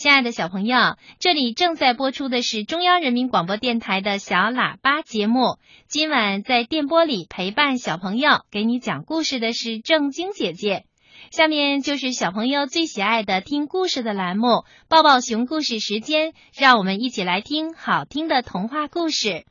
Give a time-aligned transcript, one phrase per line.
[0.00, 5.58] 亲爱的小朋友，这里正在播出的是中央人民广播电台的小喇叭节目。
[5.88, 10.86] 今晚在电波里陪伴小朋友，给你讲故事的是正晶姐姐。
[11.30, 19.44] 下面就是小朋友最喜爱的听故事的栏目——抱抱熊故事时间，让我们一起来听好听的童话故事。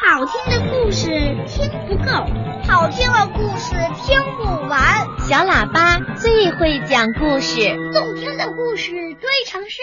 [0.00, 1.08] 好听的故事
[1.48, 3.74] 听不够，好听的故事
[4.04, 5.18] 听不完。
[5.28, 9.78] 小喇叭最会讲故事，动听的故事堆成山。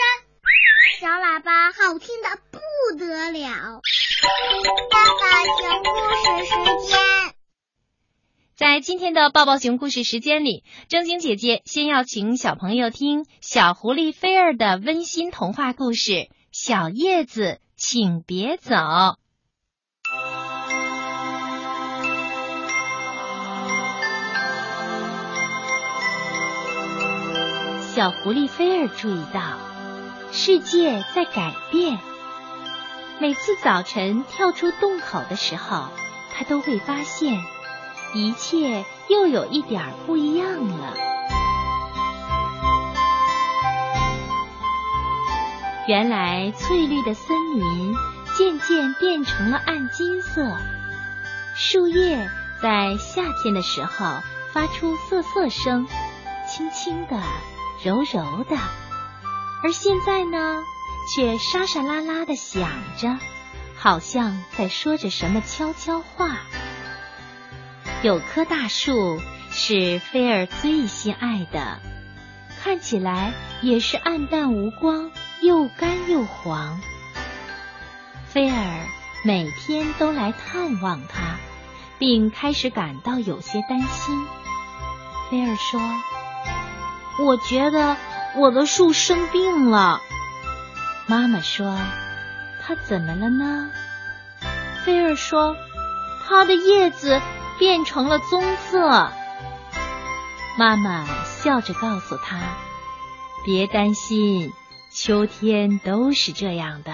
[1.00, 3.82] 小喇叭好听的不得了。
[4.92, 7.00] 爸爸讲故事时间，
[8.56, 16.12] 在今天的抱抱熊故事时间里，正晶姐姐先要请小朋友听小狐狸菲儿的温馨童话故事
[16.52, 18.76] 《小叶子，请别走》。
[27.94, 29.42] 小狐狸菲儿注意到，
[30.32, 32.00] 世界在改变。
[33.20, 35.90] 每次早晨跳出洞口的时候，
[36.34, 37.38] 他都会发现，
[38.14, 40.94] 一切又有一点不一样了。
[45.86, 47.94] 原来，翠绿的森林
[48.38, 50.58] 渐渐变成了暗金色，
[51.58, 52.30] 树叶
[52.62, 54.22] 在夏天的时候
[54.54, 55.86] 发出瑟瑟声，
[56.48, 57.22] 轻轻的。
[57.84, 58.58] 柔柔的，
[59.64, 60.64] 而现在呢，
[61.16, 63.18] 却沙沙啦啦的响着，
[63.76, 66.38] 好像在说着什么悄悄话。
[68.04, 71.80] 有棵大树是菲儿最心爱的，
[72.64, 75.10] 看起来也是暗淡无光，
[75.42, 76.80] 又干又黄。
[78.28, 78.86] 菲儿
[79.26, 81.38] 每天都来探望它，
[81.98, 84.28] 并开始感到有些担心。
[85.32, 85.82] 菲儿说。
[87.20, 87.98] 我觉得
[88.38, 90.00] 我的树生病了。
[91.08, 91.78] 妈妈说
[92.62, 93.70] ：“它怎么了呢？”
[94.86, 95.56] 菲儿说
[96.26, 97.22] ：“它的叶子
[97.60, 98.80] 变成了棕色。”
[100.58, 102.40] 妈妈笑着告诉他
[103.46, 104.52] ：“别担心，
[104.92, 106.92] 秋天都是这样的。”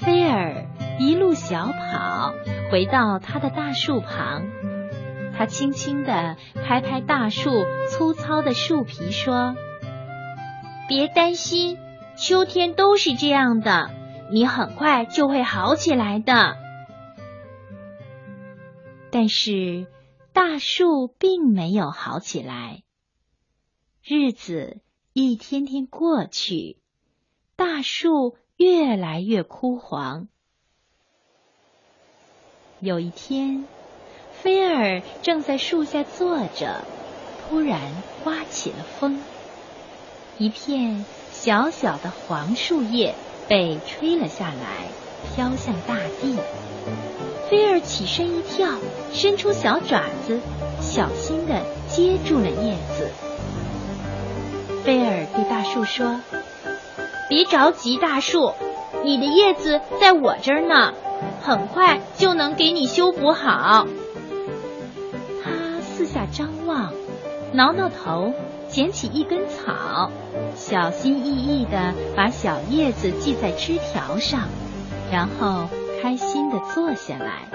[0.00, 0.66] 菲儿
[0.98, 2.32] 一路小跑。
[2.70, 4.50] 回到他的大树旁，
[5.36, 9.54] 他轻轻地拍拍大树粗糙的树皮，说
[10.88, 11.78] ：“别担心，
[12.16, 13.90] 秋天都是这样的，
[14.32, 16.56] 你很快就会好起来的。”
[19.12, 19.86] 但是
[20.32, 22.82] 大树并没有好起来。
[24.02, 24.80] 日子
[25.12, 26.78] 一天天过去，
[27.54, 30.28] 大树越来越枯黄。
[32.80, 33.64] 有一天，
[34.42, 36.82] 菲尔正在树下坐着，
[37.48, 37.80] 突然
[38.22, 39.22] 刮起了风，
[40.36, 43.14] 一片小小的黄树叶
[43.48, 44.88] 被吹了下来，
[45.34, 46.36] 飘向大地。
[47.48, 48.68] 菲尔起身一跳，
[49.10, 50.38] 伸出小爪子，
[50.82, 53.10] 小心的接住了叶子。
[54.84, 56.20] 菲尔对大树说
[57.30, 58.52] ：“别着急，大树，
[59.02, 60.92] 你的叶子在我这儿呢。”
[61.42, 63.86] 很快就能给你修补好。
[65.42, 65.50] 他
[65.80, 66.92] 四下张望，
[67.52, 68.32] 挠挠头，
[68.68, 70.10] 捡起一根草，
[70.56, 74.48] 小心翼翼地把小叶子系在枝条上，
[75.12, 75.68] 然后
[76.02, 77.46] 开心地坐下来。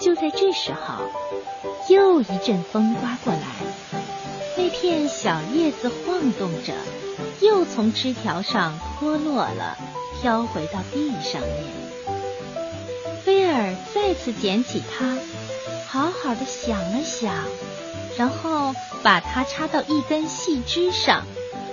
[0.00, 1.04] 就在这时候，
[1.88, 3.40] 又一阵风刮过来，
[4.56, 6.72] 那片小叶子晃动着，
[7.40, 9.76] 又从枝条上脱落了，
[10.20, 11.81] 飘回到地上面。
[13.24, 15.16] 菲尔再次捡起它，
[15.86, 17.32] 好好的想了想，
[18.16, 21.24] 然后把它插到一根细枝上，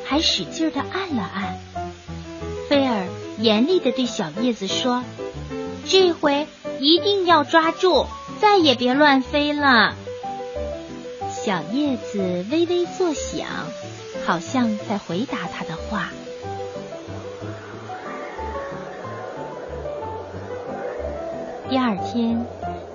[0.05, 1.59] 还使劲的按了按。
[2.69, 3.07] 菲尔
[3.39, 5.03] 严厉的对小叶子说
[5.89, 6.47] ：“这回
[6.79, 8.05] 一定要抓住，
[8.39, 9.95] 再也别乱飞了。”
[11.43, 13.47] 小叶子微微作响，
[14.25, 16.09] 好像在回答他的话。
[21.69, 22.47] 第二天，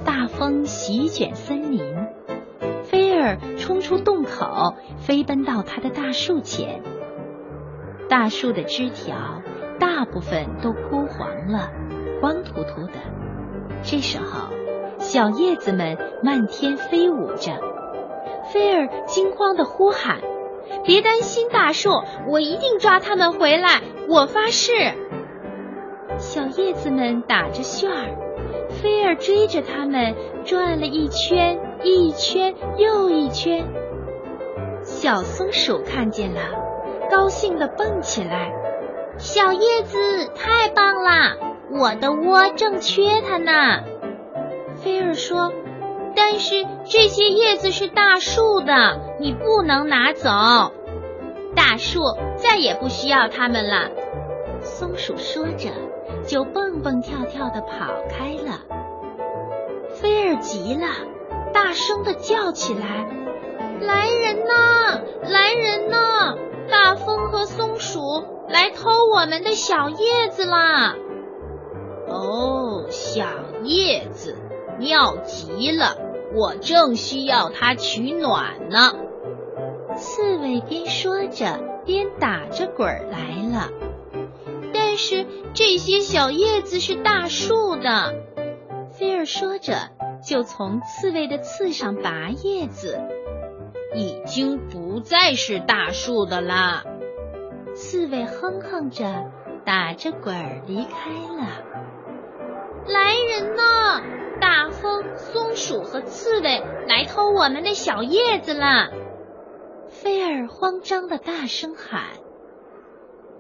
[0.05, 1.81] 大风席卷森林，
[2.82, 6.82] 菲尔冲出洞口，飞奔到他的大树前。
[8.09, 9.43] 大树的枝条
[9.79, 11.71] 大部分都枯黄了，
[12.21, 12.94] 光秃秃的。
[13.85, 14.49] 这时候，
[14.99, 17.53] 小叶子们漫天飞舞着。
[18.53, 20.19] 菲尔惊慌的呼喊
[20.85, 21.91] ：“别担心，大树，
[22.26, 24.73] 我一定抓他们回来，我发誓！”
[26.19, 28.24] 小叶子们打着旋儿。
[28.84, 30.14] 菲儿追着他们
[30.44, 33.66] 转了一圈，一圈又一圈。
[34.82, 36.40] 小松鼠看见了，
[37.10, 38.52] 高兴地蹦起来
[39.16, 43.84] ：“小叶子太棒了，我的窝正缺它呢。”
[44.84, 45.50] 菲儿说
[46.14, 50.28] ：“但是这些叶子是大树的，你不能拿走。
[51.56, 52.02] 大树
[52.37, 53.88] 再也不需要它们了。”
[54.60, 55.70] 松鼠说着，
[56.26, 58.61] 就蹦蹦跳跳的跑开了。
[59.94, 60.87] 菲儿急了，
[61.53, 63.06] 大声的叫起来
[63.81, 65.00] ：“来人呐！
[65.29, 66.37] 来人呐！
[66.71, 70.97] 大风和松鼠来偷我们的小叶子啦！”
[72.09, 73.25] 哦，小
[73.62, 74.37] 叶子，
[74.79, 75.97] 妙极了！
[76.35, 78.93] 我正需要它取暖呢。
[79.97, 83.19] 刺猬边说着，边打着滚来
[83.53, 83.71] 了。
[84.94, 88.14] 但是这些小叶子是大树的，
[88.93, 89.91] 菲儿说着，
[90.25, 93.00] 就从刺猬的刺上拔叶子。
[93.93, 96.85] 已经不再是大树的啦。
[97.75, 99.32] 刺猬哼哼着，
[99.64, 101.64] 打着滚儿离开了。
[102.87, 104.00] 来人呐！
[104.40, 108.93] 大风、松鼠和刺猬来偷我们的小叶子了！
[109.88, 112.05] 菲儿慌张的大声喊。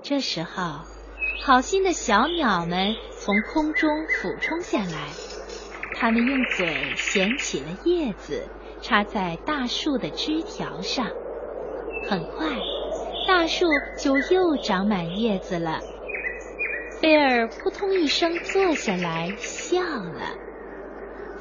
[0.02, 0.80] 这时候，
[1.42, 5.08] 好心的小鸟们从空中俯冲下来，
[5.94, 8.48] 它们用嘴衔起了叶子。
[8.82, 11.10] 插在大树的枝条上，
[12.06, 12.48] 很快，
[13.26, 13.64] 大树
[13.98, 15.80] 就又长满叶子了。
[17.00, 20.36] 菲儿扑通一声坐下来笑了。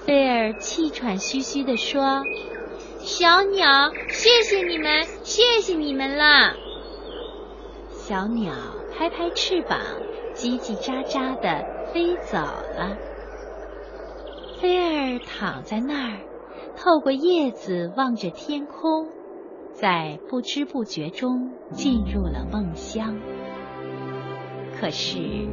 [0.05, 2.23] 菲儿气喘吁吁地说
[3.03, 6.55] ：“小鸟，谢谢你们，谢谢你们了。”
[8.05, 8.53] 小鸟
[8.91, 9.79] 拍拍翅膀，
[10.35, 12.97] 叽叽喳喳地飞走了。
[14.59, 16.17] 菲儿躺在那儿。
[16.75, 19.07] 透过叶子望着天空，
[19.71, 23.15] 在不知不觉中进入了梦乡。
[24.77, 25.47] 可是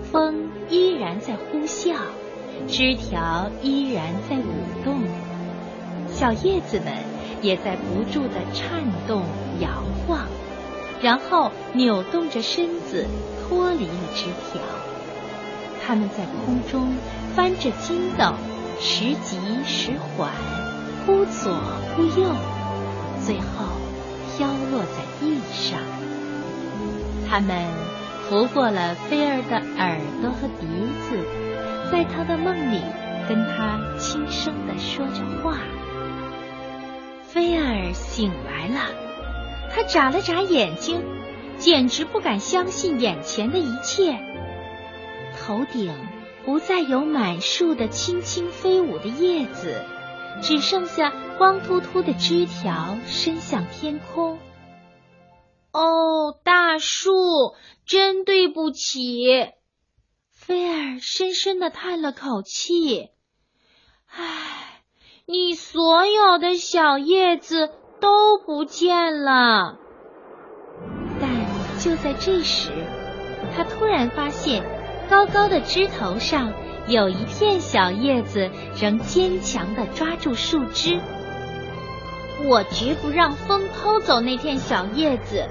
[0.00, 1.96] 风依然在呼啸，
[2.68, 5.00] 枝条依然在舞动，
[6.06, 6.86] 小叶子们
[7.42, 9.22] 也在不住的颤动
[9.58, 10.20] 摇晃，
[11.02, 13.06] 然后扭动着身子
[13.42, 14.60] 脱离了枝条。
[15.86, 16.96] 它们在空中
[17.34, 18.34] 翻着筋斗，
[18.80, 20.30] 时急时缓。
[21.06, 21.52] 忽左
[21.94, 22.28] 忽右，
[23.24, 23.66] 最后
[24.36, 25.78] 飘落在地上。
[27.28, 27.64] 他们
[28.28, 30.66] 拂过了菲儿的耳朵和鼻
[31.08, 31.16] 子，
[31.92, 32.80] 在他的梦里
[33.28, 35.58] 跟他轻声地说着话。
[37.28, 38.80] 菲儿醒来了，
[39.76, 41.04] 他眨了眨眼睛，
[41.58, 44.18] 简直不敢相信眼前的一切。
[45.38, 45.94] 头顶
[46.46, 49.84] 不再有满树的轻轻飞舞的叶子。
[50.42, 54.38] 只剩下光秃秃的枝条伸向天空。
[55.72, 57.54] 哦，大树，
[57.86, 59.24] 真对不起！
[60.30, 63.08] 菲儿深深的叹了口气。
[64.08, 64.82] 唉，
[65.24, 67.70] 你所有的小叶子
[68.06, 69.78] 都不见了。
[71.20, 71.28] 但
[71.80, 72.70] 就在这时，
[73.52, 74.62] 他突然发现，
[75.10, 76.52] 高高的枝头上。
[76.86, 78.48] 有一片小叶子
[78.80, 81.00] 仍坚强的抓住树枝，
[82.44, 85.44] 我绝不让风偷走那片小叶子。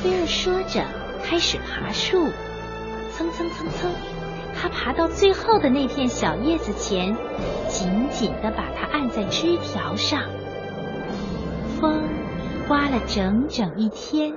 [0.00, 0.84] 菲儿说着，
[1.24, 2.28] 开始爬树，
[3.10, 3.90] 蹭蹭蹭蹭，
[4.54, 7.16] 他爬到最后的那片小叶子前，
[7.66, 10.22] 紧紧的把它按在枝条上。
[11.80, 12.02] 风
[12.66, 14.34] 刮了整整一天，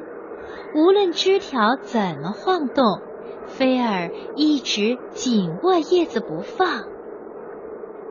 [0.75, 3.01] 无论枝条怎么晃动。
[3.47, 6.85] 菲儿一直紧握叶子不放。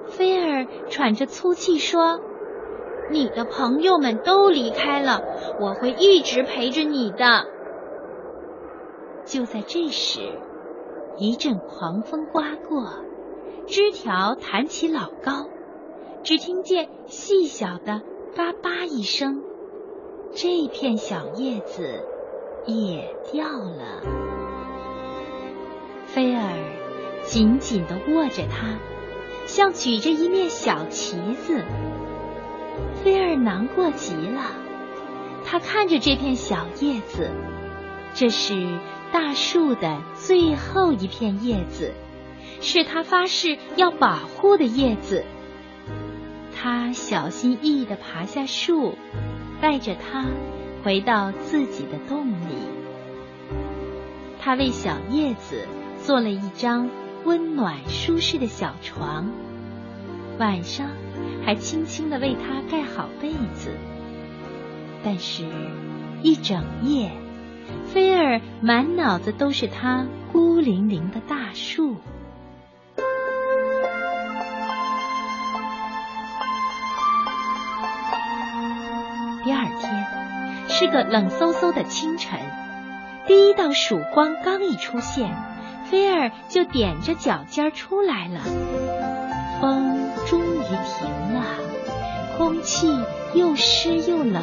[0.08, 2.20] 菲儿喘着粗气说
[3.10, 5.22] ：“你的朋友们都离开了，
[5.60, 7.46] 我会一直陪着你的。”
[9.24, 10.20] 就在这时，
[11.16, 12.84] 一阵狂风刮过，
[13.66, 15.46] 枝条弹起老高，
[16.22, 18.02] 只听见细小的
[18.36, 19.42] “叭叭”一声，
[20.32, 22.04] 这片小叶子
[22.64, 24.02] 也掉了。
[26.06, 28.78] 菲儿紧紧地握着它，
[29.46, 31.64] 像举着一面小旗子。
[33.02, 34.42] 菲儿难过极了，
[35.44, 37.30] 他看着这片小叶子，
[38.14, 38.78] 这是
[39.12, 41.92] 大树的最后一片叶子，
[42.60, 45.24] 是他发誓要保护的叶子。
[46.62, 48.94] 他小心翼翼地爬下树，
[49.62, 50.26] 带着它
[50.84, 52.54] 回到自己的洞里。
[54.38, 55.66] 他为小叶子。
[56.02, 56.88] 做了一张
[57.26, 59.30] 温暖舒适的小床，
[60.38, 60.88] 晚上
[61.44, 63.76] 还轻轻的为他盖好被子。
[65.04, 65.44] 但是，
[66.22, 67.12] 一整夜，
[67.92, 71.96] 菲儿满脑子都是他孤零零的大树。
[80.80, 82.40] 是个冷飕飕的清晨，
[83.26, 85.30] 第一道曙光刚一出现，
[85.90, 88.40] 菲儿就踮着脚尖出来了。
[89.60, 91.44] 风终于停了，
[92.38, 92.98] 空气
[93.34, 94.42] 又湿又冷，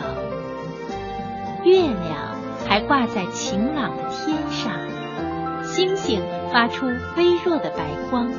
[1.64, 2.36] 月亮
[2.70, 4.74] 还挂在晴朗的天上，
[5.64, 6.22] 星星
[6.54, 8.32] 发出微弱的白光。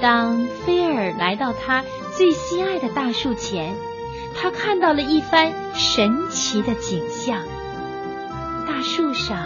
[0.00, 1.84] 当菲儿来到他
[2.16, 3.74] 最心爱的大树前。
[4.34, 7.40] 他看到了一番神奇的景象：
[8.66, 9.38] 大树上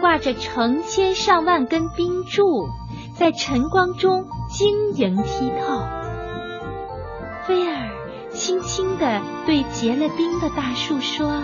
[0.00, 2.68] 挂着成千上万根冰柱，
[3.18, 5.82] 在晨光中晶莹剔透。
[7.46, 7.88] 菲尔
[8.30, 11.42] 轻轻地对结了冰的大树说：“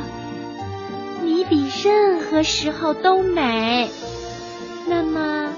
[1.24, 3.90] 你比任何时候都美。
[4.86, 5.48] 那么，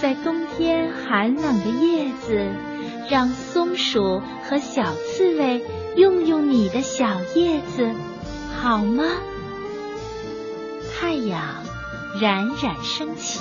[0.00, 2.46] 在冬天寒冷的叶子，
[3.08, 5.64] 让松鼠和小刺猬。”
[5.96, 7.92] 用用你的小叶子，
[8.60, 9.04] 好吗？
[10.96, 11.62] 太阳
[12.20, 13.40] 冉冉升起，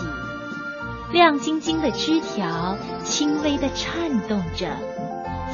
[1.12, 4.68] 亮晶晶的枝条轻微的颤动着，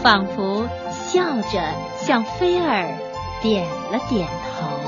[0.01, 2.97] 仿佛笑着向菲儿
[3.41, 4.78] 点了点头。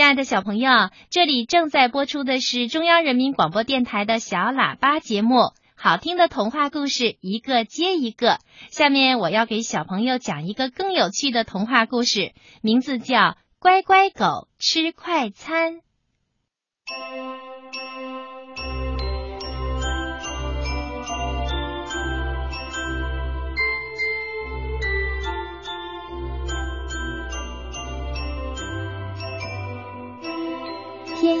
[0.00, 0.70] 亲爱的小朋友，
[1.10, 8.38] 这里正在播出的是中央人民广播电台的小喇叭节目，好听的童话故事一个接一个。
[8.70, 13.18] 下面我要给小朋友讲一个更有趣的童话故事，名字叫
[13.58, 15.74] 《乖乖狗吃快餐》。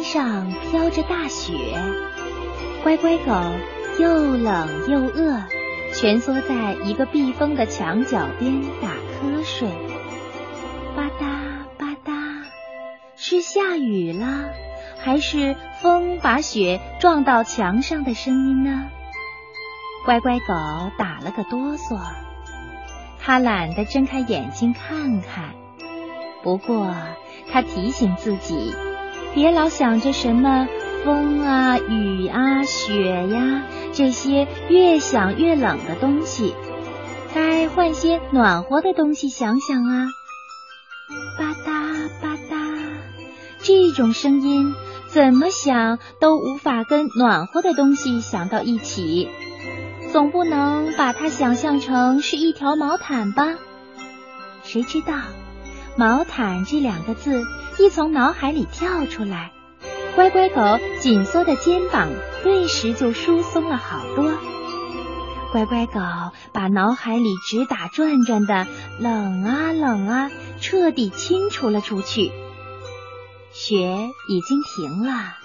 [0.00, 1.52] 天上飘着大雪，
[2.82, 3.34] 乖乖狗
[3.98, 5.42] 又冷又饿，
[5.92, 9.68] 蜷缩在一个避风的墙角边打瞌睡。
[10.96, 12.12] 吧嗒吧嗒，
[13.14, 14.48] 是下雨了，
[15.00, 18.88] 还是风把雪撞到墙上的声音呢？
[20.06, 20.54] 乖乖狗
[20.96, 22.00] 打了个哆嗦，
[23.20, 25.50] 它懒得睁开眼睛看看。
[26.42, 26.90] 不过，
[27.52, 28.74] 它提醒自己。
[29.34, 30.66] 别老想着什么
[31.04, 36.54] 风啊、雨啊、雪呀，这些越想越冷的东西，
[37.34, 40.08] 该换些暖和的东西想想啊。
[41.38, 42.56] 吧嗒吧嗒，
[43.62, 44.74] 这种声音
[45.08, 49.28] 怎么想都无法跟暖和的东西想到一起，
[50.12, 53.54] 总不能把它想象成是一条毛毯吧？
[54.62, 55.14] 谁知道
[55.96, 57.42] “毛毯”这两个字？
[57.80, 59.52] 一从脑海里跳出来，
[60.14, 60.60] 乖乖狗
[60.98, 62.10] 紧缩的肩膀
[62.42, 64.30] 顿时就疏松了好多。
[65.50, 65.94] 乖乖狗
[66.52, 68.66] 把脑海里直打转转的
[68.98, 72.30] 冷啊冷啊彻底清除了出去。
[73.50, 75.36] 雪已经停了，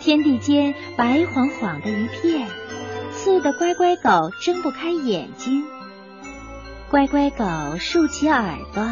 [0.00, 2.48] 天地间白晃晃的一片，
[3.12, 5.64] 刺得乖乖狗睁不开眼睛。
[6.90, 7.44] 乖乖狗
[7.78, 8.84] 竖起耳朵，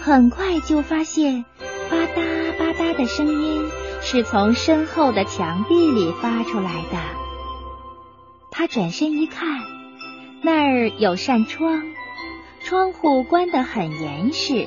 [0.00, 1.44] 很快就发现。
[1.90, 3.68] 吧嗒吧嗒的声音
[4.02, 6.98] 是从身后的墙壁里发出来的。
[8.50, 9.60] 他转身一看，
[10.42, 11.82] 那儿有扇窗，
[12.62, 14.66] 窗户关得很严实，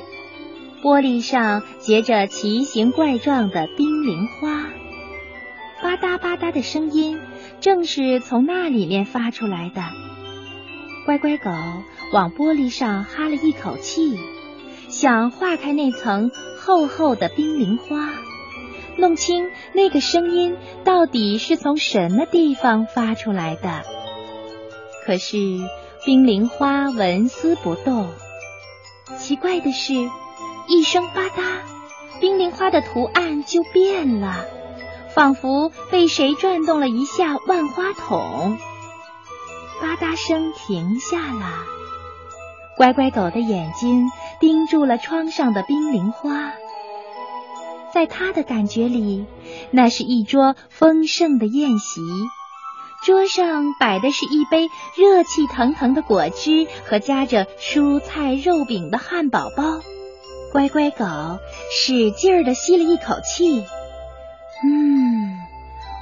[0.82, 4.64] 玻璃上结着奇形怪状的冰凌花。
[5.82, 7.18] 吧嗒吧嗒的声音
[7.60, 9.82] 正是从那里面发出来的。
[11.06, 11.50] 乖乖狗
[12.12, 14.18] 往玻璃上哈了一口气，
[14.88, 16.30] 想化开那层。
[16.70, 18.10] 厚厚的冰凌花，
[18.96, 23.82] 弄清那个声音到底是从什么地方发出来的。
[25.04, 25.36] 可是
[26.04, 28.08] 冰凌花纹丝不动。
[29.18, 29.94] 奇怪的是，
[30.68, 34.44] 一声吧嗒，冰凌花的图案就变了，
[35.12, 38.56] 仿佛被谁转动了一下万花筒。
[39.82, 41.64] 吧嗒声停下了，
[42.80, 44.08] 乖乖狗的眼睛。
[44.40, 46.54] 盯住了窗上的冰凌花，
[47.92, 49.26] 在他的感觉里，
[49.70, 52.00] 那是一桌丰盛的宴席。
[53.04, 59.82] 桌上摆的是一杯热气腾腾的果汁和夹着蔬菜肉饼的汉堡包。
[60.50, 61.04] 乖乖狗
[61.70, 63.62] 使劲儿的吸了一口气，
[64.64, 65.38] 嗯，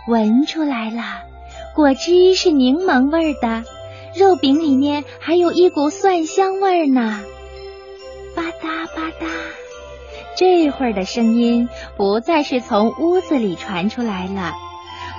[0.06, 1.02] 闻出来了，
[1.75, 3.64] 果汁是柠檬味儿的，
[4.18, 7.20] 肉饼里面还有一股蒜香味儿呢。
[8.34, 9.26] 吧嗒吧嗒，
[10.37, 14.54] 这会儿的声音不再是从屋子里传出来了，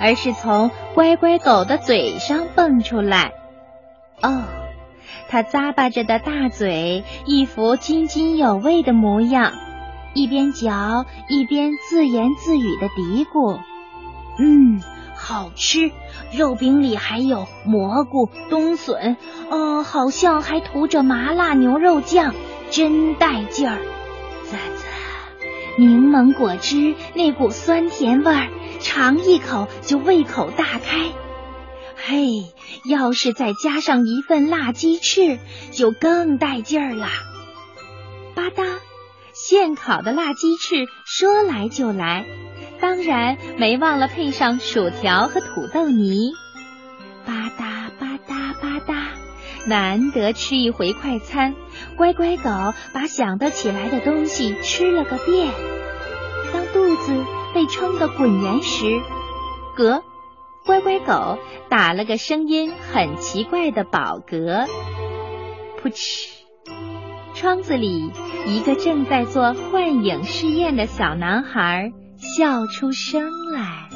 [0.00, 3.32] 而是从乖乖狗的嘴上蹦出来。
[4.22, 4.42] 哦。
[5.28, 9.52] 它咂巴着的大嘴，一副津津有味的模样，
[10.12, 13.60] 一边嚼一边自言自语的嘀咕
[14.40, 14.82] ：“嗯，
[15.22, 15.92] 好吃，
[16.32, 19.18] 肉饼里还有蘑菇、冬笋，
[19.50, 22.34] 哦，好像还涂着麻辣牛肉酱，
[22.70, 23.76] 真带劲儿！
[24.50, 24.58] 啧啧，
[25.78, 28.48] 柠檬果汁那股酸甜味儿，
[28.80, 31.12] 尝一口就胃口大开。”
[32.02, 32.46] 嘿，
[32.84, 35.38] 要是再加上一份辣鸡翅，
[35.70, 37.06] 就更带劲儿了。
[38.34, 38.64] 吧嗒，
[39.34, 42.24] 现烤的辣鸡翅说来就来，
[42.80, 46.32] 当然没忘了配上薯条和土豆泥。
[47.26, 51.54] 吧嗒吧嗒吧嗒，难得吃一回快餐，
[51.96, 52.50] 乖乖狗
[52.92, 55.52] 把想得起来的东西吃了个遍。
[56.52, 59.00] 当肚子被撑得滚圆时，
[59.76, 60.02] 嗝。
[60.66, 61.38] 乖乖狗
[61.70, 64.68] 打了个声音很奇怪的饱嗝，
[65.82, 66.28] 噗嗤！
[67.34, 68.12] 窗子里
[68.46, 71.92] 一个正在做幻影试验的小男孩
[72.36, 73.88] 笑出声来。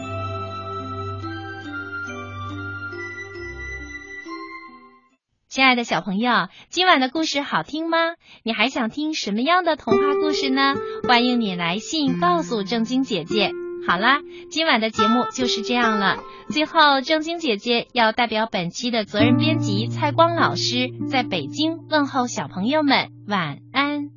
[5.48, 7.98] 亲爱的小朋友，今晚的故事好听吗？
[8.42, 10.74] 你还想听什么样的童话故事呢？
[11.06, 13.52] 欢迎你来信告诉正晶姐姐。
[13.86, 14.18] 好啦，
[14.50, 16.18] 今晚的节目就是这样了。
[16.48, 24.14] 最后，正晶姐姐要代表本期的责任编辑蔡光老师，在北京问候小朋友们晚安。